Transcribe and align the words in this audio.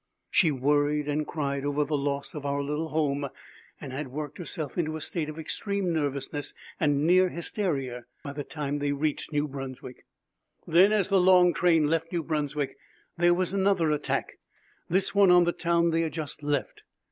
She 0.31 0.49
worried 0.51 1.07
and 1.07 1.27
cried 1.27 1.63
over 1.63 1.83
the 1.85 1.95
loss 1.95 2.33
of 2.33 2.43
our 2.43 2.63
little 2.63 2.87
home 2.89 3.29
and 3.79 3.93
had 3.93 4.07
worked 4.07 4.39
herself 4.39 4.75
into 4.75 4.95
a 4.95 4.99
state 5.01 5.29
of 5.29 5.37
extreme 5.37 5.93
nervousness 5.93 6.55
and 6.79 7.05
near 7.05 7.29
hysteria 7.29 8.05
by 8.23 8.33
the 8.33 8.43
time 8.43 8.79
they 8.79 8.93
reached 8.93 9.31
New 9.31 9.47
Brunswick. 9.47 10.07
Then, 10.65 10.91
as 10.91 11.09
the 11.09 11.21
long 11.21 11.53
train 11.53 11.87
left 11.87 12.11
New 12.11 12.23
Brunswick, 12.23 12.77
there 13.19 13.35
was 13.35 13.53
another 13.53 13.91
attack, 13.91 14.39
this 14.89 15.13
one 15.13 15.29
on 15.29 15.43
the 15.43 15.51
town 15.53 15.91
they 15.91 16.01
had 16.01 16.13
just 16.13 16.41
left. 16.41 16.81